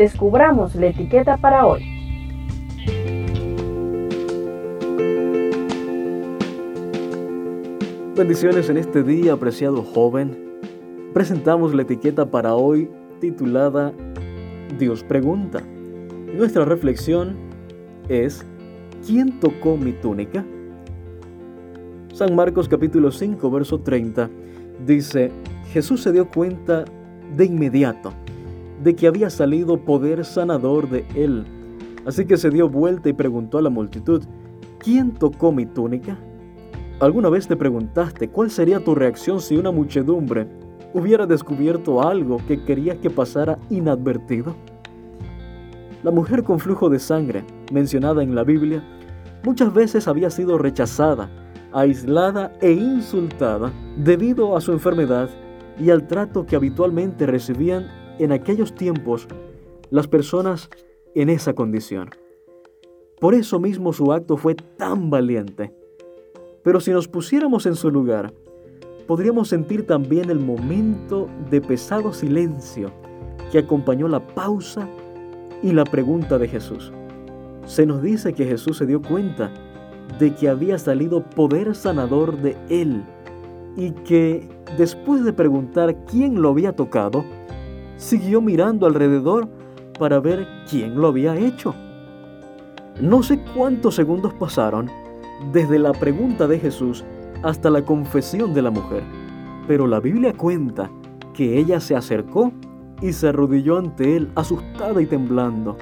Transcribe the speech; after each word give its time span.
descubramos 0.00 0.74
la 0.76 0.86
etiqueta 0.86 1.36
para 1.36 1.66
hoy. 1.66 1.84
Bendiciones 8.16 8.70
en 8.70 8.78
este 8.78 9.02
día, 9.02 9.34
apreciado 9.34 9.82
joven. 9.82 10.58
Presentamos 11.12 11.74
la 11.74 11.82
etiqueta 11.82 12.30
para 12.30 12.54
hoy 12.54 12.88
titulada 13.20 13.92
Dios 14.78 15.04
pregunta. 15.04 15.60
Nuestra 16.34 16.64
reflexión 16.64 17.36
es 18.08 18.46
¿Quién 19.06 19.38
tocó 19.38 19.76
mi 19.76 19.92
túnica? 19.92 20.46
San 22.14 22.34
Marcos 22.34 22.70
capítulo 22.70 23.10
5 23.10 23.50
verso 23.50 23.80
30 23.80 24.30
dice, 24.86 25.30
Jesús 25.74 26.02
se 26.02 26.10
dio 26.10 26.26
cuenta 26.26 26.86
de 27.36 27.44
inmediato 27.44 28.14
de 28.82 28.94
que 28.94 29.06
había 29.06 29.30
salido 29.30 29.78
poder 29.78 30.24
sanador 30.24 30.88
de 30.88 31.04
él. 31.14 31.44
Así 32.06 32.24
que 32.24 32.36
se 32.36 32.50
dio 32.50 32.68
vuelta 32.68 33.08
y 33.08 33.12
preguntó 33.12 33.58
a 33.58 33.62
la 33.62 33.70
multitud, 33.70 34.22
¿quién 34.78 35.12
tocó 35.12 35.52
mi 35.52 35.66
túnica? 35.66 36.18
¿Alguna 37.00 37.28
vez 37.28 37.46
te 37.46 37.56
preguntaste 37.56 38.28
cuál 38.28 38.50
sería 38.50 38.82
tu 38.82 38.94
reacción 38.94 39.40
si 39.40 39.56
una 39.56 39.70
muchedumbre 39.70 40.46
hubiera 40.92 41.26
descubierto 41.26 42.06
algo 42.06 42.38
que 42.46 42.62
quería 42.64 43.00
que 43.00 43.10
pasara 43.10 43.58
inadvertido? 43.68 44.54
La 46.02 46.10
mujer 46.10 46.42
con 46.42 46.58
flujo 46.58 46.88
de 46.88 46.98
sangre, 46.98 47.44
mencionada 47.72 48.22
en 48.22 48.34
la 48.34 48.44
Biblia, 48.44 48.82
muchas 49.44 49.72
veces 49.72 50.08
había 50.08 50.30
sido 50.30 50.56
rechazada, 50.56 51.30
aislada 51.72 52.52
e 52.60 52.72
insultada 52.72 53.70
debido 53.96 54.56
a 54.56 54.60
su 54.62 54.72
enfermedad 54.72 55.28
y 55.78 55.90
al 55.90 56.06
trato 56.06 56.46
que 56.46 56.56
habitualmente 56.56 57.26
recibían 57.26 57.99
en 58.24 58.32
aquellos 58.32 58.74
tiempos 58.74 59.26
las 59.90 60.06
personas 60.06 60.70
en 61.14 61.28
esa 61.28 61.54
condición. 61.54 62.10
Por 63.20 63.34
eso 63.34 63.58
mismo 63.60 63.92
su 63.92 64.12
acto 64.12 64.36
fue 64.36 64.54
tan 64.54 65.10
valiente. 65.10 65.72
Pero 66.62 66.80
si 66.80 66.90
nos 66.90 67.08
pusiéramos 67.08 67.66
en 67.66 67.74
su 67.74 67.90
lugar, 67.90 68.32
podríamos 69.06 69.48
sentir 69.48 69.86
también 69.86 70.30
el 70.30 70.38
momento 70.38 71.28
de 71.50 71.60
pesado 71.60 72.12
silencio 72.12 72.92
que 73.50 73.58
acompañó 73.58 74.08
la 74.08 74.24
pausa 74.26 74.88
y 75.62 75.72
la 75.72 75.84
pregunta 75.84 76.38
de 76.38 76.48
Jesús. 76.48 76.92
Se 77.66 77.86
nos 77.86 78.02
dice 78.02 78.32
que 78.32 78.46
Jesús 78.46 78.78
se 78.78 78.86
dio 78.86 79.02
cuenta 79.02 79.52
de 80.18 80.34
que 80.34 80.48
había 80.48 80.78
salido 80.78 81.24
poder 81.24 81.74
sanador 81.74 82.36
de 82.38 82.56
él 82.68 83.02
y 83.76 83.90
que 83.90 84.48
después 84.76 85.24
de 85.24 85.32
preguntar 85.32 86.04
quién 86.06 86.40
lo 86.40 86.50
había 86.50 86.72
tocado, 86.72 87.24
siguió 88.00 88.40
mirando 88.40 88.86
alrededor 88.86 89.46
para 89.98 90.20
ver 90.20 90.48
quién 90.68 90.98
lo 90.98 91.08
había 91.08 91.36
hecho. 91.36 91.74
No 93.00 93.22
sé 93.22 93.38
cuántos 93.54 93.94
segundos 93.94 94.32
pasaron 94.34 94.90
desde 95.52 95.78
la 95.78 95.92
pregunta 95.92 96.46
de 96.46 96.58
Jesús 96.58 97.04
hasta 97.42 97.68
la 97.68 97.84
confesión 97.84 98.54
de 98.54 98.62
la 98.62 98.70
mujer, 98.70 99.02
pero 99.68 99.86
la 99.86 100.00
Biblia 100.00 100.32
cuenta 100.32 100.90
que 101.34 101.58
ella 101.58 101.78
se 101.78 101.94
acercó 101.94 102.52
y 103.02 103.12
se 103.12 103.28
arrodilló 103.28 103.78
ante 103.78 104.16
él 104.16 104.30
asustada 104.34 105.00
y 105.02 105.06
temblando. 105.06 105.76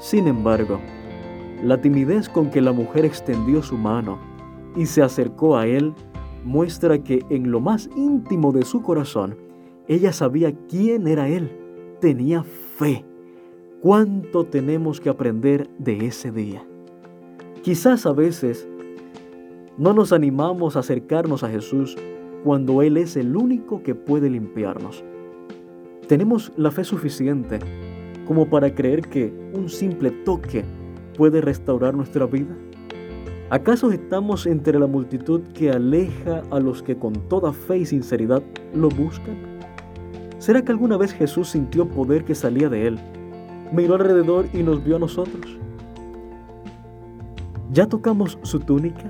Sin 0.00 0.28
embargo, 0.28 0.80
la 1.64 1.80
timidez 1.80 2.28
con 2.28 2.50
que 2.50 2.60
la 2.60 2.72
mujer 2.72 3.06
extendió 3.06 3.62
su 3.62 3.78
mano 3.78 4.18
y 4.76 4.84
se 4.84 5.02
acercó 5.02 5.56
a 5.56 5.66
él 5.66 5.94
muestra 6.44 7.02
que 7.02 7.24
en 7.30 7.50
lo 7.50 7.60
más 7.60 7.88
íntimo 7.96 8.52
de 8.52 8.64
su 8.64 8.82
corazón, 8.82 9.36
ella 9.88 10.12
sabía 10.12 10.52
quién 10.68 11.06
era 11.06 11.28
él, 11.28 11.50
tenía 12.00 12.44
fe. 12.44 13.04
¿Cuánto 13.80 14.44
tenemos 14.44 15.00
que 15.00 15.08
aprender 15.08 15.68
de 15.78 16.06
ese 16.06 16.30
día? 16.30 16.64
Quizás 17.62 18.06
a 18.06 18.12
veces 18.12 18.68
no 19.78 19.92
nos 19.92 20.12
animamos 20.12 20.76
a 20.76 20.80
acercarnos 20.80 21.42
a 21.42 21.48
Jesús 21.48 21.96
cuando 22.44 22.82
Él 22.82 22.96
es 22.96 23.16
el 23.16 23.36
único 23.36 23.82
que 23.82 23.94
puede 23.94 24.28
limpiarnos. 24.30 25.02
¿Tenemos 26.08 26.52
la 26.56 26.70
fe 26.70 26.84
suficiente 26.84 27.58
como 28.26 28.48
para 28.50 28.74
creer 28.74 29.02
que 29.02 29.32
un 29.54 29.68
simple 29.68 30.10
toque 30.10 30.64
puede 31.16 31.40
restaurar 31.40 31.94
nuestra 31.94 32.26
vida? 32.26 32.56
¿Acaso 33.50 33.92
estamos 33.92 34.46
entre 34.46 34.78
la 34.78 34.86
multitud 34.86 35.42
que 35.54 35.70
aleja 35.70 36.42
a 36.50 36.58
los 36.58 36.82
que 36.82 36.96
con 36.96 37.12
toda 37.28 37.52
fe 37.52 37.78
y 37.78 37.86
sinceridad 37.86 38.42
lo 38.74 38.88
buscan? 38.88 39.51
¿Será 40.42 40.60
que 40.62 40.72
alguna 40.72 40.96
vez 40.96 41.12
Jesús 41.12 41.50
sintió 41.50 41.86
poder 41.86 42.24
que 42.24 42.34
salía 42.34 42.68
de 42.68 42.88
él, 42.88 42.98
miró 43.70 43.94
alrededor 43.94 44.46
y 44.52 44.64
nos 44.64 44.82
vio 44.82 44.96
a 44.96 44.98
nosotros? 44.98 45.56
¿Ya 47.70 47.86
tocamos 47.86 48.40
su 48.42 48.58
túnica? 48.58 49.08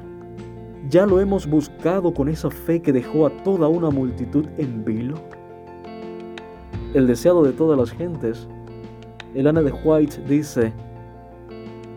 ¿Ya 0.90 1.06
lo 1.06 1.20
hemos 1.20 1.46
buscado 1.46 2.12
con 2.12 2.28
esa 2.28 2.50
fe 2.50 2.82
que 2.82 2.92
dejó 2.92 3.24
a 3.24 3.30
toda 3.44 3.66
una 3.68 3.88
multitud 3.88 4.44
en 4.58 4.84
vilo? 4.84 5.14
el 6.92 7.06
deseado 7.06 7.42
de 7.42 7.52
todas 7.52 7.78
las 7.78 7.92
gentes. 7.92 8.46
Elana 9.34 9.62
de 9.62 9.72
White 9.72 10.24
dice, 10.28 10.74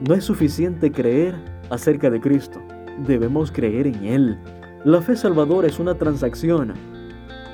no 0.08 0.16
es 0.16 0.24
suficiente 0.24 0.94
creer 0.94 1.36
acerca 1.70 2.10
de 2.10 2.22
Cristo, 2.22 2.62
debemos 3.06 3.52
creer 3.52 3.88
en 3.88 4.06
Él. 4.06 4.40
La 4.86 5.02
fe 5.02 5.18
salvadora 5.18 5.68
es 5.68 5.78
una 5.78 5.96
transacción 5.96 6.95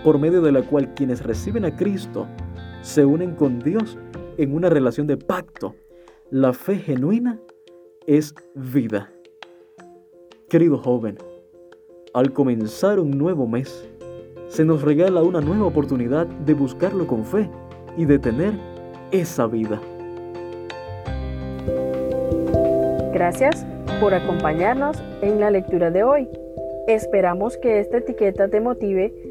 por 0.03 0.19
medio 0.19 0.41
de 0.41 0.51
la 0.51 0.61
cual 0.63 0.93
quienes 0.93 1.23
reciben 1.23 1.65
a 1.65 1.75
Cristo 1.75 2.27
se 2.81 3.05
unen 3.05 3.35
con 3.35 3.59
Dios 3.59 3.97
en 4.37 4.53
una 4.53 4.69
relación 4.69 5.07
de 5.07 5.17
pacto. 5.17 5.75
La 6.29 6.53
fe 6.53 6.77
genuina 6.77 7.39
es 8.07 8.33
vida. 8.55 9.11
Querido 10.49 10.77
joven, 10.77 11.17
al 12.13 12.33
comenzar 12.33 12.99
un 12.99 13.11
nuevo 13.11 13.47
mes, 13.47 13.87
se 14.47 14.65
nos 14.65 14.81
regala 14.81 15.21
una 15.23 15.39
nueva 15.39 15.65
oportunidad 15.65 16.25
de 16.25 16.53
buscarlo 16.53 17.07
con 17.07 17.23
fe 17.23 17.49
y 17.95 18.05
de 18.05 18.19
tener 18.19 18.53
esa 19.11 19.47
vida. 19.47 19.79
Gracias 23.13 23.65
por 23.99 24.13
acompañarnos 24.13 25.01
en 25.21 25.39
la 25.39 25.51
lectura 25.51 25.91
de 25.91 26.03
hoy. 26.03 26.27
Esperamos 26.87 27.57
que 27.57 27.79
esta 27.79 27.97
etiqueta 27.97 28.47
te 28.47 28.59
motive 28.59 29.30